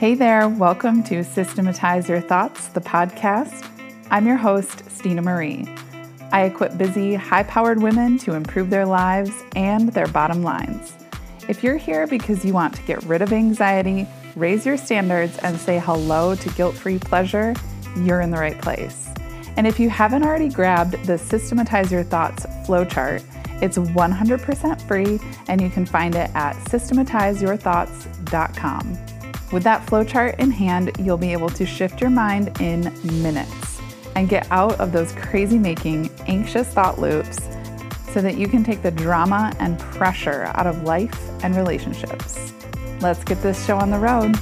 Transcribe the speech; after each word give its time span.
Hey 0.00 0.14
there, 0.14 0.48
welcome 0.48 1.02
to 1.04 1.22
Systematize 1.22 2.08
Your 2.08 2.22
Thoughts, 2.22 2.68
the 2.68 2.80
podcast. 2.80 3.68
I'm 4.10 4.26
your 4.26 4.38
host, 4.38 4.90
Stina 4.90 5.20
Marie. 5.20 5.68
I 6.32 6.44
equip 6.44 6.78
busy, 6.78 7.12
high 7.12 7.42
powered 7.42 7.82
women 7.82 8.16
to 8.20 8.32
improve 8.32 8.70
their 8.70 8.86
lives 8.86 9.30
and 9.54 9.90
their 9.90 10.06
bottom 10.06 10.42
lines. 10.42 10.94
If 11.50 11.62
you're 11.62 11.76
here 11.76 12.06
because 12.06 12.46
you 12.46 12.54
want 12.54 12.74
to 12.76 12.82
get 12.84 13.02
rid 13.02 13.20
of 13.20 13.34
anxiety, 13.34 14.08
raise 14.36 14.64
your 14.64 14.78
standards, 14.78 15.36
and 15.40 15.60
say 15.60 15.78
hello 15.78 16.34
to 16.34 16.48
guilt 16.54 16.76
free 16.76 16.98
pleasure, 16.98 17.54
you're 17.98 18.22
in 18.22 18.30
the 18.30 18.38
right 18.38 18.58
place. 18.58 19.10
And 19.58 19.66
if 19.66 19.78
you 19.78 19.90
haven't 19.90 20.22
already 20.22 20.48
grabbed 20.48 20.92
the 21.04 21.18
Systematize 21.18 21.92
Your 21.92 22.04
Thoughts 22.04 22.46
flowchart, 22.66 23.22
it's 23.62 23.76
100% 23.76 24.88
free 24.88 25.20
and 25.48 25.60
you 25.60 25.68
can 25.68 25.84
find 25.84 26.14
it 26.14 26.30
at 26.34 26.56
systematizeyourthoughts.com. 26.70 29.19
With 29.52 29.64
that 29.64 29.84
flowchart 29.84 30.38
in 30.38 30.52
hand, 30.52 30.92
you'll 31.00 31.16
be 31.16 31.32
able 31.32 31.48
to 31.50 31.66
shift 31.66 32.00
your 32.00 32.10
mind 32.10 32.60
in 32.60 32.94
minutes 33.20 33.80
and 34.14 34.28
get 34.28 34.46
out 34.52 34.78
of 34.78 34.92
those 34.92 35.12
crazy 35.12 35.58
making, 35.58 36.08
anxious 36.28 36.68
thought 36.68 37.00
loops 37.00 37.38
so 38.12 38.20
that 38.20 38.36
you 38.36 38.46
can 38.46 38.62
take 38.62 38.82
the 38.82 38.92
drama 38.92 39.52
and 39.58 39.76
pressure 39.78 40.52
out 40.54 40.68
of 40.68 40.84
life 40.84 41.18
and 41.42 41.56
relationships. 41.56 42.52
Let's 43.00 43.24
get 43.24 43.42
this 43.42 43.64
show 43.66 43.76
on 43.76 43.90
the 43.90 43.98
road. 43.98 44.36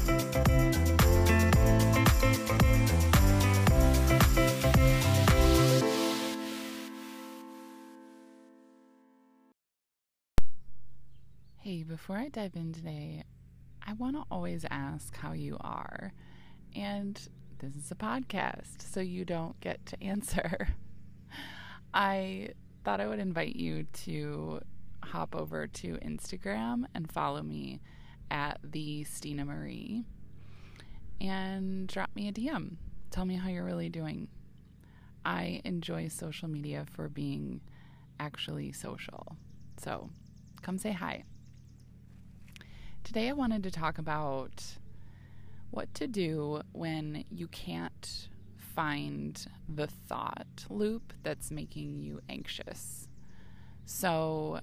Hey, 11.61 11.83
before 11.83 12.17
I 12.17 12.29
dive 12.29 12.57
in 12.57 12.73
today, 12.73 13.25
I 13.89 13.95
want 13.95 14.17
to 14.17 14.25
always 14.31 14.67
ask 14.71 15.17
how 15.17 15.33
you 15.33 15.57
are. 15.63 16.13
And 16.77 17.19
this 17.59 17.75
is 17.75 17.91
a 17.91 17.95
podcast, 17.95 18.83
so 18.83 19.01
you 19.01 19.25
don't 19.25 19.59
get 19.61 19.87
to 19.87 20.03
answer. 20.05 20.69
I 21.95 22.51
thought 22.85 23.01
I 23.01 23.07
would 23.07 23.19
invite 23.19 23.57
you 23.57 23.85
to 24.05 24.61
hop 25.03 25.35
over 25.35 25.67
to 25.67 25.95
Instagram 26.05 26.85
and 26.95 27.11
follow 27.11 27.43
me 27.43 27.81
at 28.31 28.59
the 28.63 29.05
Stina 29.05 29.47
Marie 29.47 30.05
and 31.19 31.87
drop 31.89 32.11
me 32.15 32.29
a 32.29 32.33
DM. 32.33 32.77
Tell 33.11 33.25
me 33.25 33.37
how 33.37 33.49
you're 33.49 33.65
really 33.65 33.89
doing. 33.89 34.29
I 35.25 35.63
enjoy 35.65 36.09
social 36.09 36.49
media 36.49 36.85
for 36.93 37.09
being 37.09 37.63
actually 38.21 38.71
social. 38.73 39.39
So 39.79 40.11
come 40.61 40.77
say 40.77 40.93
hi. 40.93 41.25
Today, 43.09 43.31
I 43.31 43.33
wanted 43.33 43.63
to 43.63 43.71
talk 43.71 43.97
about 43.97 44.63
what 45.71 45.95
to 45.95 46.07
do 46.07 46.61
when 46.73 47.25
you 47.31 47.49
can't 47.49 48.29
find 48.59 49.47
the 49.67 49.87
thought 49.87 50.67
loop 50.69 51.15
that's 51.23 51.51
making 51.51 52.03
you 52.03 52.21
anxious. 52.29 53.09
So, 53.87 54.61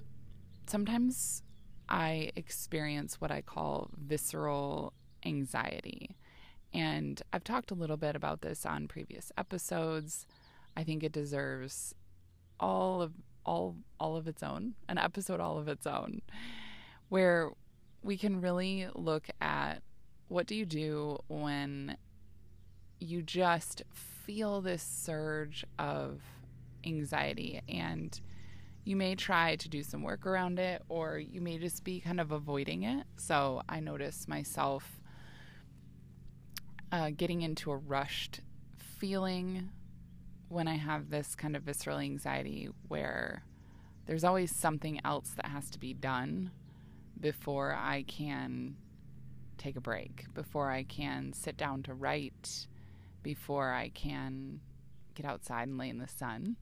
sometimes 0.68 1.42
I 1.88 2.30
experience 2.36 3.20
what 3.20 3.32
I 3.32 3.40
call 3.40 3.90
visceral 3.98 4.92
anxiety. 5.24 6.16
And 6.72 7.20
I've 7.32 7.42
talked 7.42 7.72
a 7.72 7.74
little 7.74 7.96
bit 7.96 8.14
about 8.14 8.42
this 8.42 8.64
on 8.64 8.86
previous 8.86 9.32
episodes. 9.36 10.24
I 10.76 10.84
think 10.84 11.02
it 11.02 11.10
deserves 11.10 11.96
all 12.60 13.02
of 13.02 13.12
all 13.44 13.74
all 13.98 14.14
of 14.14 14.28
its 14.28 14.44
own, 14.44 14.74
an 14.88 14.98
episode 14.98 15.40
all 15.40 15.58
of 15.58 15.66
its 15.66 15.84
own, 15.84 16.22
where 17.08 17.50
we 18.06 18.16
can 18.16 18.40
really 18.40 18.86
look 18.94 19.28
at 19.40 19.82
what 20.28 20.46
do 20.46 20.54
you 20.54 20.64
do 20.64 21.18
when 21.26 21.96
you 23.00 23.20
just 23.20 23.82
feel 24.24 24.60
this 24.60 24.82
surge 24.82 25.64
of 25.78 26.22
anxiety 26.86 27.60
and 27.68 28.20
you 28.84 28.94
may 28.94 29.16
try 29.16 29.56
to 29.56 29.68
do 29.68 29.82
some 29.82 30.02
work 30.02 30.24
around 30.24 30.60
it 30.60 30.82
or 30.88 31.18
you 31.18 31.40
may 31.40 31.58
just 31.58 31.82
be 31.82 31.98
kind 31.98 32.20
of 32.20 32.30
avoiding 32.30 32.84
it. 32.84 33.04
So 33.16 33.60
I 33.68 33.80
notice 33.80 34.28
myself 34.28 35.00
uh, 36.92 37.10
getting 37.10 37.42
into 37.42 37.72
a 37.72 37.76
rushed 37.76 38.40
feeling 38.78 39.70
when 40.48 40.68
I 40.68 40.76
have 40.76 41.10
this 41.10 41.34
kind 41.34 41.56
of 41.56 41.64
visceral 41.64 41.98
anxiety 41.98 42.68
where 42.86 43.42
there's 44.06 44.22
always 44.22 44.54
something 44.54 45.00
else 45.04 45.32
that 45.34 45.46
has 45.46 45.68
to 45.70 45.80
be 45.80 45.92
done 45.92 46.52
before 47.20 47.74
I 47.74 48.04
can 48.06 48.76
take 49.58 49.76
a 49.76 49.80
break, 49.80 50.26
before 50.34 50.70
I 50.70 50.82
can 50.82 51.32
sit 51.32 51.56
down 51.56 51.82
to 51.84 51.94
write, 51.94 52.66
before 53.22 53.72
I 53.72 53.88
can 53.88 54.60
get 55.14 55.26
outside 55.26 55.68
and 55.68 55.78
lay 55.78 55.88
in 55.88 55.98
the 55.98 56.08
sun, 56.08 56.56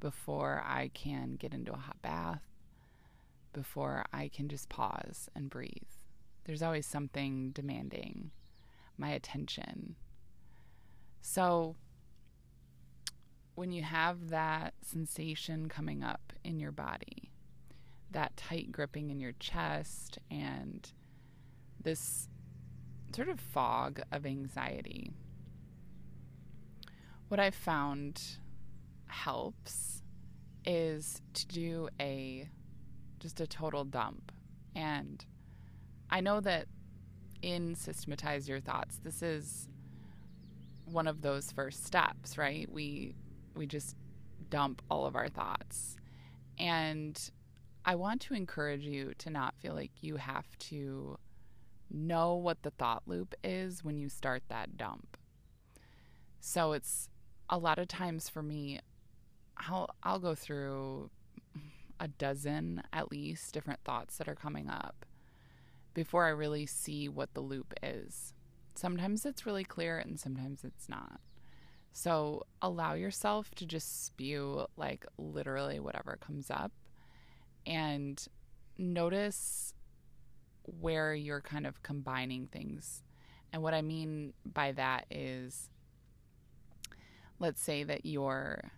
before 0.00 0.62
I 0.66 0.90
can 0.94 1.36
get 1.36 1.52
into 1.52 1.72
a 1.72 1.76
hot 1.76 2.00
bath, 2.02 2.42
before 3.52 4.04
I 4.12 4.28
can 4.28 4.48
just 4.48 4.68
pause 4.68 5.28
and 5.34 5.50
breathe. 5.50 5.70
There's 6.44 6.62
always 6.62 6.86
something 6.86 7.50
demanding 7.50 8.30
my 8.96 9.10
attention. 9.10 9.96
So, 11.20 11.76
when 13.54 13.70
you 13.70 13.82
have 13.82 14.30
that 14.30 14.74
sensation 14.82 15.68
coming 15.68 16.02
up 16.02 16.32
in 16.42 16.58
your 16.58 16.72
body, 16.72 17.31
that 18.12 18.36
tight 18.36 18.72
gripping 18.72 19.10
in 19.10 19.20
your 19.20 19.32
chest 19.32 20.18
and 20.30 20.92
this 21.82 22.28
sort 23.14 23.28
of 23.28 23.40
fog 23.40 24.00
of 24.10 24.24
anxiety. 24.24 25.12
What 27.28 27.40
I've 27.40 27.54
found 27.54 28.22
helps 29.06 30.02
is 30.64 31.20
to 31.34 31.46
do 31.46 31.88
a 32.00 32.48
just 33.18 33.40
a 33.40 33.46
total 33.46 33.84
dump. 33.84 34.32
And 34.74 35.24
I 36.10 36.20
know 36.20 36.40
that 36.40 36.66
in 37.40 37.74
systematize 37.74 38.48
your 38.48 38.60
thoughts, 38.60 38.98
this 39.02 39.22
is 39.22 39.68
one 40.84 41.06
of 41.06 41.22
those 41.22 41.52
first 41.52 41.84
steps, 41.84 42.36
right? 42.36 42.70
We 42.70 43.14
we 43.54 43.66
just 43.66 43.96
dump 44.50 44.82
all 44.90 45.06
of 45.06 45.16
our 45.16 45.28
thoughts. 45.28 45.96
And 46.58 47.18
I 47.84 47.94
want 47.96 48.20
to 48.22 48.34
encourage 48.34 48.84
you 48.84 49.12
to 49.18 49.30
not 49.30 49.54
feel 49.58 49.74
like 49.74 49.90
you 50.00 50.16
have 50.16 50.46
to 50.70 51.18
know 51.90 52.34
what 52.34 52.62
the 52.62 52.70
thought 52.70 53.02
loop 53.06 53.34
is 53.42 53.84
when 53.84 53.98
you 53.98 54.08
start 54.08 54.42
that 54.48 54.76
dump. 54.76 55.16
So 56.40 56.72
it's 56.72 57.08
a 57.50 57.58
lot 57.58 57.78
of 57.78 57.88
times 57.88 58.28
for 58.28 58.42
me, 58.42 58.80
I'll 59.56 59.90
I'll 60.02 60.18
go 60.18 60.34
through 60.34 61.10
a 62.00 62.08
dozen 62.08 62.82
at 62.92 63.10
least 63.10 63.52
different 63.52 63.80
thoughts 63.84 64.16
that 64.16 64.28
are 64.28 64.34
coming 64.34 64.68
up 64.68 65.06
before 65.94 66.24
I 66.24 66.30
really 66.30 66.66
see 66.66 67.08
what 67.08 67.34
the 67.34 67.40
loop 67.40 67.74
is. 67.82 68.32
Sometimes 68.74 69.26
it's 69.26 69.46
really 69.46 69.64
clear 69.64 69.98
and 69.98 70.18
sometimes 70.18 70.64
it's 70.64 70.88
not. 70.88 71.20
So 71.92 72.46
allow 72.62 72.94
yourself 72.94 73.54
to 73.56 73.66
just 73.66 74.06
spew 74.06 74.66
like 74.76 75.04
literally 75.18 75.78
whatever 75.78 76.16
comes 76.20 76.50
up 76.50 76.72
and 77.66 78.24
notice 78.78 79.74
where 80.80 81.14
you're 81.14 81.40
kind 81.40 81.66
of 81.66 81.82
combining 81.82 82.46
things. 82.46 83.02
And 83.52 83.62
what 83.62 83.74
I 83.74 83.82
mean 83.82 84.32
by 84.44 84.72
that 84.72 85.06
is 85.10 85.68
let's 87.38 87.60
say 87.60 87.82
that 87.82 88.06
you're 88.06 88.70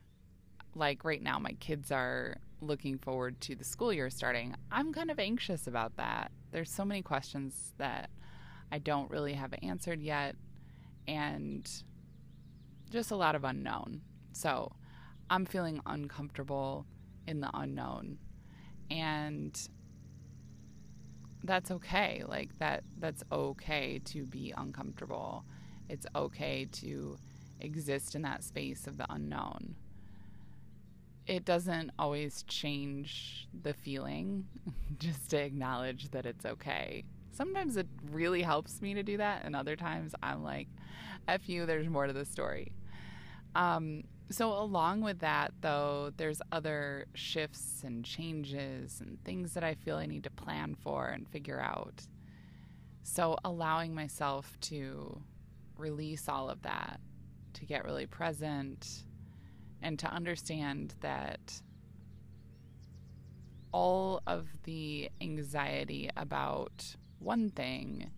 like 0.75 1.05
right 1.05 1.23
now 1.23 1.38
my 1.38 1.53
kids 1.61 1.93
are 1.93 2.38
looking 2.61 2.99
forward 2.99 3.41
to 3.43 3.55
the 3.55 3.64
school 3.64 3.93
year 3.93 4.11
starting. 4.11 4.55
I'm 4.73 4.93
kind 4.93 5.11
of 5.11 5.19
anxious 5.19 5.67
about 5.67 5.97
that. 5.97 6.32
There's 6.50 6.70
so 6.70 6.85
many 6.85 7.03
questions 7.03 7.75
that 7.79 8.11
I 8.73 8.79
don't 8.79 9.11
really 9.11 9.35
have 9.35 9.55
answered 9.62 10.00
yet 10.00 10.37
and 11.06 11.70
just 12.91 13.11
a 13.11 13.17
lot 13.17 13.35
of 13.35 13.44
unknown. 13.44 14.00
So, 14.32 14.73
I'm 15.31 15.47
feeling 15.47 15.81
uncomfortable 15.87 16.87
in 17.26 17.41
the 17.41 17.50
unknown 17.55 18.19
and 18.90 19.69
that's 21.42 21.70
okay. 21.70 22.22
Like 22.26 22.58
that 22.58 22.84
that's 22.98 23.22
okay 23.31 24.00
to 24.06 24.25
be 24.25 24.52
uncomfortable. 24.56 25.44
It's 25.88 26.06
okay 26.16 26.66
to 26.72 27.19
exist 27.60 28.14
in 28.14 28.22
that 28.22 28.42
space 28.42 28.86
of 28.86 28.96
the 28.96 29.06
unknown. 29.10 29.76
It 31.26 31.44
doesn't 31.44 31.90
always 31.98 32.42
change 32.44 33.48
the 33.62 33.72
feeling 33.72 34.46
just 34.98 35.31
to 35.31 35.38
acknowledge 35.38 36.10
that 36.10 36.26
it's 36.26 36.44
okay. 36.44 37.04
Sometimes 37.32 37.76
it 37.76 37.88
really 38.10 38.42
helps 38.42 38.81
me 38.81 38.94
to 38.94 39.02
do 39.02 39.16
that 39.16 39.42
and 39.44 39.56
other 39.56 39.75
times 39.75 40.14
i'm 40.22 40.44
like 40.44 40.69
f 41.26 41.48
you 41.48 41.66
there's 41.66 41.88
more 41.88 42.06
to 42.06 42.12
the 42.12 42.25
story. 42.25 42.72
Um, 43.54 44.04
so, 44.31 44.53
along 44.53 45.03
with 45.03 45.21
that, 45.21 45.53
though, 45.61 46.12
there's 46.17 46.41
other 46.50 47.06
shifts 47.15 47.82
and 47.85 48.05
changes 48.05 49.00
and 49.00 49.23
things 49.25 49.53
that 49.53 49.62
I 49.62 49.75
feel 49.75 49.97
I 49.97 50.06
need 50.06 50.25
to 50.25 50.31
plan 50.31 50.75
for 50.75 51.09
and 51.09 51.29
figure 51.29 51.61
out. 51.61 52.06
So, 53.03 53.37
allowing 53.44 53.94
myself 53.94 54.59
to 54.62 55.21
release 55.76 56.29
all 56.29 56.49
of 56.49 56.62
that, 56.62 57.00
to 57.55 57.67
get 57.67 57.85
really 57.85 58.06
present, 58.06 59.05
and 59.82 59.99
to 59.99 60.06
understand 60.09 60.94
that 61.00 61.61
all 63.73 64.23
of 64.27 64.47
the 64.62 65.11
anxiety 65.20 66.09
about 66.17 66.94
one 67.19 67.50
thing 67.50 68.11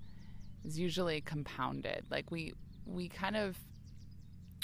is 0.64 0.78
usually 0.78 1.20
compounded. 1.22 2.04
Like 2.10 2.30
we 2.30 2.52
we 2.84 3.08
kind 3.08 3.36
of 3.36 3.56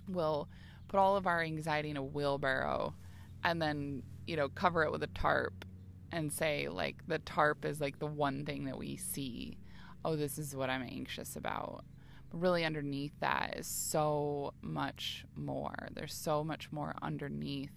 will 0.06 0.48
put 0.92 0.98
all 0.98 1.16
of 1.16 1.26
our 1.26 1.40
anxiety 1.40 1.88
in 1.88 1.96
a 1.96 2.02
wheelbarrow 2.02 2.94
and 3.42 3.60
then, 3.60 4.02
you 4.26 4.36
know, 4.36 4.50
cover 4.50 4.84
it 4.84 4.92
with 4.92 5.02
a 5.02 5.08
tarp 5.08 5.64
and 6.12 6.30
say 6.30 6.68
like 6.68 6.96
the 7.08 7.18
tarp 7.20 7.64
is 7.64 7.80
like 7.80 7.98
the 7.98 8.06
one 8.06 8.44
thing 8.44 8.66
that 8.66 8.76
we 8.76 8.96
see. 8.96 9.56
Oh, 10.04 10.16
this 10.16 10.38
is 10.38 10.54
what 10.54 10.68
I'm 10.68 10.82
anxious 10.82 11.34
about. 11.34 11.84
But 12.30 12.42
really 12.42 12.64
underneath 12.66 13.18
that 13.20 13.54
is 13.56 13.66
so 13.66 14.52
much 14.60 15.24
more. 15.34 15.88
There's 15.94 16.14
so 16.14 16.44
much 16.44 16.70
more 16.70 16.94
underneath 17.00 17.72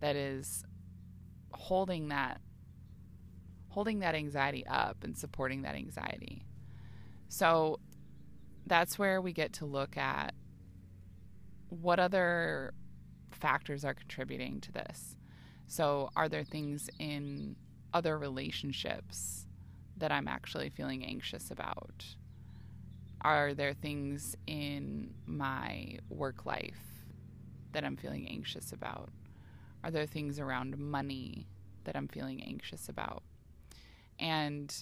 that 0.00 0.14
is 0.14 0.62
holding 1.52 2.08
that 2.08 2.40
holding 3.68 4.00
that 4.00 4.14
anxiety 4.14 4.66
up 4.66 5.02
and 5.02 5.16
supporting 5.16 5.62
that 5.62 5.74
anxiety. 5.74 6.44
So 7.30 7.80
that's 8.66 8.98
where 8.98 9.22
we 9.22 9.32
get 9.32 9.54
to 9.54 9.64
look 9.64 9.96
at 9.96 10.34
what 11.80 11.98
other 11.98 12.74
factors 13.30 13.84
are 13.84 13.94
contributing 13.94 14.60
to 14.60 14.72
this. 14.72 15.16
So, 15.66 16.10
are 16.14 16.28
there 16.28 16.44
things 16.44 16.90
in 16.98 17.56
other 17.94 18.18
relationships 18.18 19.46
that 19.96 20.12
I'm 20.12 20.28
actually 20.28 20.68
feeling 20.68 21.04
anxious 21.04 21.50
about? 21.50 22.04
Are 23.22 23.54
there 23.54 23.72
things 23.72 24.36
in 24.46 25.14
my 25.26 25.98
work 26.10 26.44
life 26.44 27.04
that 27.72 27.84
I'm 27.84 27.96
feeling 27.96 28.28
anxious 28.28 28.72
about? 28.72 29.08
Are 29.82 29.90
there 29.90 30.06
things 30.06 30.38
around 30.38 30.76
money 30.76 31.46
that 31.84 31.96
I'm 31.96 32.08
feeling 32.08 32.42
anxious 32.42 32.88
about? 32.88 33.22
And 34.18 34.74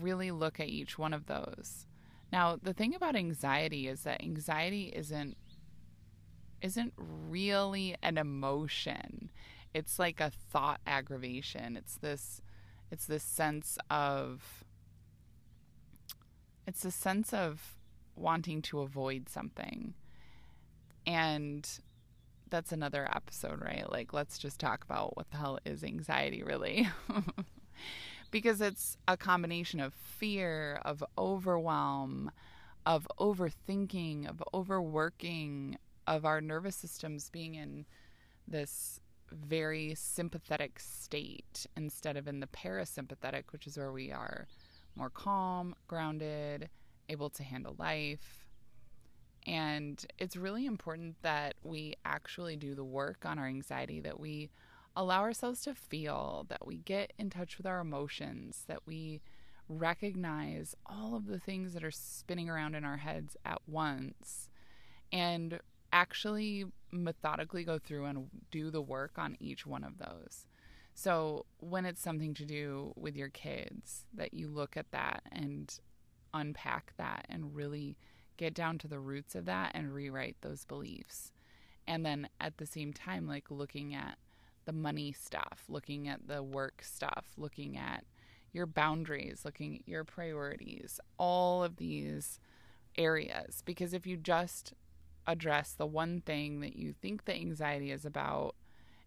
really 0.00 0.30
look 0.30 0.60
at 0.60 0.68
each 0.68 0.98
one 0.98 1.14
of 1.14 1.26
those. 1.26 1.86
Now, 2.32 2.58
the 2.60 2.72
thing 2.72 2.94
about 2.94 3.16
anxiety 3.16 3.88
is 3.88 4.02
that 4.02 4.22
anxiety 4.22 4.92
isn't 4.94 5.36
isn't 6.64 6.94
really 6.96 7.94
an 8.02 8.16
emotion. 8.16 9.30
It's 9.74 9.98
like 9.98 10.18
a 10.18 10.30
thought 10.30 10.80
aggravation. 10.86 11.76
It's 11.76 11.98
this 11.98 12.40
it's 12.90 13.04
this 13.04 13.22
sense 13.22 13.76
of 13.90 14.64
it's 16.66 16.82
a 16.86 16.90
sense 16.90 17.34
of 17.34 17.76
wanting 18.16 18.62
to 18.62 18.80
avoid 18.80 19.28
something. 19.28 19.92
And 21.06 21.68
that's 22.48 22.72
another 22.72 23.10
episode, 23.14 23.60
right? 23.60 23.90
Like 23.90 24.14
let's 24.14 24.38
just 24.38 24.58
talk 24.58 24.84
about 24.84 25.18
what 25.18 25.30
the 25.30 25.36
hell 25.36 25.58
is 25.66 25.84
anxiety 25.84 26.42
really. 26.42 26.88
because 28.30 28.62
it's 28.62 28.96
a 29.06 29.18
combination 29.18 29.80
of 29.80 29.92
fear, 29.92 30.80
of 30.82 31.04
overwhelm, 31.18 32.30
of 32.86 33.06
overthinking, 33.20 34.26
of 34.26 34.42
overworking, 34.54 35.76
of 36.06 36.24
our 36.24 36.40
nervous 36.40 36.76
systems 36.76 37.30
being 37.30 37.54
in 37.54 37.86
this 38.46 39.00
very 39.32 39.94
sympathetic 39.96 40.78
state 40.78 41.66
instead 41.76 42.16
of 42.16 42.28
in 42.28 42.40
the 42.40 42.46
parasympathetic, 42.46 43.44
which 43.50 43.66
is 43.66 43.76
where 43.76 43.92
we 43.92 44.12
are 44.12 44.46
more 44.96 45.10
calm, 45.10 45.74
grounded, 45.88 46.68
able 47.08 47.30
to 47.30 47.42
handle 47.42 47.74
life. 47.78 48.46
And 49.46 50.04
it's 50.18 50.36
really 50.36 50.66
important 50.66 51.16
that 51.22 51.54
we 51.62 51.94
actually 52.04 52.56
do 52.56 52.74
the 52.74 52.84
work 52.84 53.26
on 53.26 53.38
our 53.38 53.46
anxiety, 53.46 54.00
that 54.00 54.20
we 54.20 54.50
allow 54.96 55.20
ourselves 55.20 55.62
to 55.62 55.74
feel, 55.74 56.46
that 56.48 56.66
we 56.66 56.76
get 56.76 57.12
in 57.18 57.28
touch 57.28 57.58
with 57.58 57.66
our 57.66 57.80
emotions, 57.80 58.64
that 58.68 58.86
we 58.86 59.20
recognize 59.68 60.74
all 60.86 61.16
of 61.16 61.26
the 61.26 61.38
things 61.38 61.74
that 61.74 61.84
are 61.84 61.90
spinning 61.90 62.48
around 62.48 62.74
in 62.74 62.84
our 62.84 62.98
heads 62.98 63.36
at 63.44 63.60
once, 63.66 64.48
and 65.12 65.60
actually 65.94 66.64
methodically 66.90 67.64
go 67.64 67.78
through 67.78 68.04
and 68.04 68.28
do 68.50 68.70
the 68.70 68.82
work 68.82 69.12
on 69.16 69.36
each 69.40 69.64
one 69.64 69.84
of 69.84 69.98
those. 69.98 70.44
So, 70.92 71.46
when 71.58 71.86
it's 71.86 72.02
something 72.02 72.34
to 72.34 72.44
do 72.44 72.92
with 72.96 73.16
your 73.16 73.28
kids, 73.28 74.04
that 74.12 74.34
you 74.34 74.48
look 74.48 74.76
at 74.76 74.90
that 74.90 75.22
and 75.32 75.72
unpack 76.32 76.92
that 76.98 77.26
and 77.28 77.54
really 77.54 77.96
get 78.36 78.54
down 78.54 78.78
to 78.78 78.88
the 78.88 78.98
roots 78.98 79.34
of 79.34 79.44
that 79.46 79.70
and 79.74 79.94
rewrite 79.94 80.36
those 80.40 80.64
beliefs. 80.64 81.32
And 81.86 82.04
then 82.04 82.28
at 82.40 82.58
the 82.58 82.66
same 82.66 82.92
time, 82.92 83.26
like 83.26 83.50
looking 83.50 83.94
at 83.94 84.18
the 84.64 84.72
money 84.72 85.12
stuff, 85.12 85.64
looking 85.68 86.08
at 86.08 86.26
the 86.26 86.42
work 86.42 86.82
stuff, 86.82 87.26
looking 87.36 87.76
at 87.76 88.04
your 88.52 88.66
boundaries, 88.66 89.42
looking 89.44 89.76
at 89.76 89.88
your 89.88 90.04
priorities, 90.04 90.98
all 91.18 91.62
of 91.62 91.76
these 91.76 92.40
areas. 92.96 93.62
Because 93.64 93.92
if 93.92 94.06
you 94.06 94.16
just 94.16 94.72
address 95.26 95.72
the 95.72 95.86
one 95.86 96.20
thing 96.20 96.60
that 96.60 96.76
you 96.76 96.92
think 96.92 97.24
the 97.24 97.34
anxiety 97.34 97.90
is 97.90 98.04
about, 98.04 98.54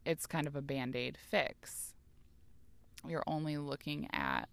it's 0.06 0.26
kind 0.26 0.48
of 0.48 0.56
a 0.56 0.62
band 0.62 0.96
aid 0.96 1.18
fix. 1.18 1.94
You're 3.08 3.24
only 3.28 3.58
looking 3.58 4.08
at 4.12 4.50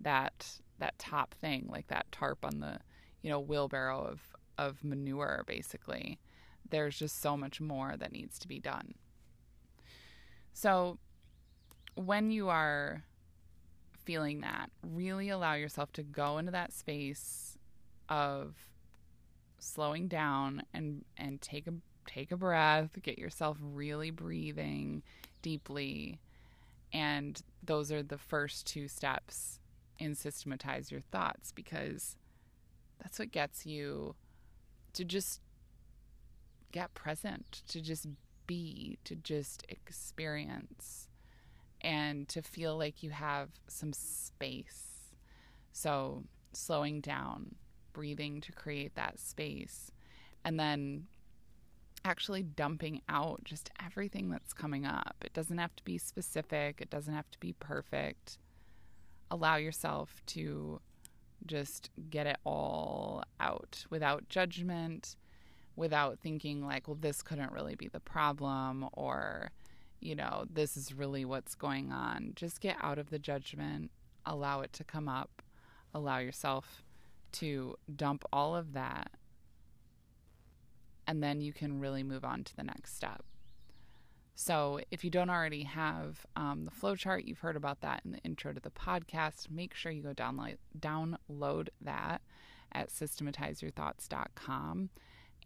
that 0.00 0.60
that 0.78 0.98
top 0.98 1.34
thing, 1.40 1.68
like 1.70 1.86
that 1.86 2.10
tarp 2.10 2.44
on 2.44 2.58
the, 2.58 2.78
you 3.22 3.30
know, 3.30 3.38
wheelbarrow 3.38 4.00
of, 4.00 4.20
of 4.58 4.82
manure 4.82 5.44
basically. 5.46 6.18
There's 6.68 6.98
just 6.98 7.20
so 7.20 7.36
much 7.36 7.60
more 7.60 7.94
that 7.96 8.12
needs 8.12 8.38
to 8.40 8.48
be 8.48 8.58
done. 8.58 8.94
So 10.52 10.98
when 11.94 12.30
you 12.32 12.48
are 12.48 13.04
feeling 14.04 14.40
that, 14.40 14.70
really 14.82 15.28
allow 15.28 15.54
yourself 15.54 15.92
to 15.92 16.02
go 16.02 16.38
into 16.38 16.52
that 16.52 16.72
space 16.72 17.56
of 18.08 18.54
slowing 19.64 20.08
down 20.08 20.62
and 20.72 21.04
and 21.16 21.40
take 21.40 21.66
a 21.66 21.72
take 22.06 22.32
a 22.32 22.36
breath, 22.36 22.90
get 23.02 23.18
yourself 23.18 23.56
really 23.60 24.10
breathing 24.10 25.02
deeply. 25.42 26.20
And 26.92 27.40
those 27.62 27.90
are 27.90 28.02
the 28.02 28.18
first 28.18 28.66
two 28.66 28.88
steps 28.88 29.58
in 29.98 30.14
systematize 30.14 30.90
your 30.90 31.00
thoughts 31.00 31.52
because 31.52 32.16
that's 33.00 33.18
what 33.18 33.32
gets 33.32 33.66
you 33.66 34.14
to 34.92 35.04
just 35.04 35.40
get 36.72 36.94
present, 36.94 37.62
to 37.68 37.80
just 37.80 38.06
be, 38.46 38.98
to 39.04 39.14
just 39.14 39.64
experience, 39.68 41.08
and 41.80 42.28
to 42.28 42.42
feel 42.42 42.76
like 42.76 43.02
you 43.02 43.10
have 43.10 43.50
some 43.68 43.92
space. 43.92 45.10
So, 45.72 46.24
slowing 46.52 47.00
down, 47.00 47.56
breathing 47.94 48.42
to 48.42 48.52
create 48.52 48.94
that 48.96 49.18
space, 49.18 49.90
and 50.44 50.60
then 50.60 51.06
actually 52.04 52.42
dumping 52.42 53.00
out 53.08 53.42
just 53.44 53.70
everything 53.82 54.28
that's 54.28 54.52
coming 54.52 54.84
up. 54.84 55.16
It 55.24 55.32
doesn't 55.32 55.56
have 55.56 55.74
to 55.76 55.84
be 55.84 55.96
specific, 55.96 56.82
it 56.82 56.90
doesn't 56.90 57.14
have 57.14 57.30
to 57.30 57.40
be 57.40 57.54
perfect. 57.54 58.36
Allow 59.30 59.56
yourself 59.56 60.20
to 60.26 60.82
just 61.46 61.88
get 62.10 62.26
it 62.26 62.36
all 62.44 63.22
out 63.40 63.86
without 63.88 64.28
judgment, 64.28 65.16
without 65.76 66.18
thinking, 66.18 66.64
like, 66.64 66.86
well, 66.86 66.98
this 67.00 67.22
couldn't 67.22 67.52
really 67.52 67.74
be 67.74 67.88
the 67.88 68.00
problem, 68.00 68.86
or, 68.92 69.50
you 70.00 70.14
know, 70.14 70.44
this 70.52 70.76
is 70.76 70.94
really 70.94 71.24
what's 71.24 71.54
going 71.54 71.90
on. 71.90 72.32
Just 72.36 72.60
get 72.60 72.76
out 72.82 72.98
of 72.98 73.10
the 73.10 73.18
judgment, 73.18 73.90
allow 74.26 74.60
it 74.60 74.72
to 74.74 74.84
come 74.84 75.08
up, 75.08 75.42
allow 75.94 76.18
yourself 76.18 76.83
to 77.34 77.76
dump 77.96 78.24
all 78.32 78.56
of 78.56 78.72
that 78.72 79.10
and 81.06 81.22
then 81.22 81.40
you 81.40 81.52
can 81.52 81.78
really 81.80 82.02
move 82.02 82.24
on 82.24 82.42
to 82.44 82.56
the 82.56 82.64
next 82.64 82.96
step. 82.96 83.22
So, 84.36 84.80
if 84.90 85.04
you 85.04 85.10
don't 85.10 85.30
already 85.30 85.62
have 85.62 86.26
um, 86.34 86.64
the 86.64 86.72
flowchart, 86.72 87.24
you've 87.24 87.38
heard 87.38 87.54
about 87.56 87.82
that 87.82 88.02
in 88.04 88.10
the 88.12 88.18
intro 88.18 88.52
to 88.52 88.60
the 88.60 88.70
podcast. 88.70 89.48
Make 89.48 89.74
sure 89.74 89.92
you 89.92 90.02
go 90.02 90.12
download 90.12 90.56
download 90.78 91.68
that 91.80 92.20
at 92.72 92.90
systematizeyourthoughts.com 92.90 94.90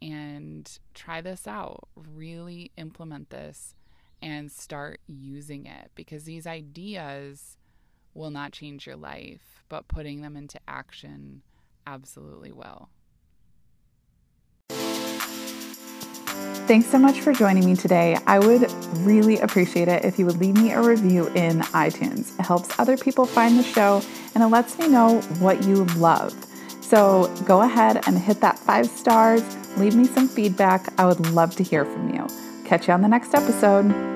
and 0.01 0.79
try 0.95 1.21
this 1.21 1.45
out. 1.45 1.87
Really 1.95 2.71
implement 2.77 3.29
this 3.29 3.75
and 4.23 4.51
start 4.51 5.01
using 5.07 5.67
it 5.67 5.91
because 5.93 6.23
these 6.23 6.47
ideas 6.47 7.57
will 8.15 8.31
not 8.31 8.53
change 8.53 8.87
your 8.87 8.95
life, 8.95 9.63
but 9.69 9.87
putting 9.87 10.21
them 10.21 10.35
into 10.35 10.59
action 10.67 11.43
absolutely 11.89 12.51
well. 12.51 12.89
Thanks 16.67 16.87
so 16.87 16.99
much 16.99 17.21
for 17.21 17.33
joining 17.33 17.65
me 17.65 17.75
today. 17.75 18.15
I 18.27 18.37
would 18.37 18.71
really 18.97 19.39
appreciate 19.39 19.87
it 19.87 20.05
if 20.05 20.19
you 20.19 20.27
would 20.27 20.37
leave 20.37 20.55
me 20.55 20.71
a 20.71 20.81
review 20.81 21.25
in 21.29 21.61
iTunes. 21.61 22.39
It 22.39 22.45
helps 22.45 22.79
other 22.79 22.95
people 22.95 23.25
find 23.25 23.57
the 23.57 23.63
show 23.63 24.03
and 24.35 24.43
it 24.43 24.47
lets 24.47 24.77
me 24.77 24.87
know 24.87 25.19
what 25.39 25.63
you 25.63 25.85
love. 25.97 26.31
So 26.81 27.33
go 27.45 27.61
ahead 27.61 28.07
and 28.07 28.19
hit 28.19 28.39
that 28.41 28.59
five 28.59 28.85
stars, 28.85 29.41
leave 29.77 29.95
me 29.95 30.05
some 30.05 30.27
feedback. 30.27 30.93
I 30.99 31.07
would 31.07 31.31
love 31.31 31.55
to 31.55 31.63
hear 31.63 31.85
from 31.85 32.13
you. 32.13 32.27
Catch 32.65 32.87
you 32.87 32.93
on 32.93 33.01
the 33.01 33.07
next 33.07 33.33
episode. 33.33 34.08